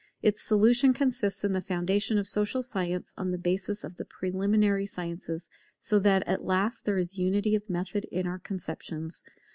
[0.23, 4.87] Its solution consists in the foundation of social science on the basis of the preliminary
[4.87, 9.23] sciences, so that at last there is unity of method in our conceptions.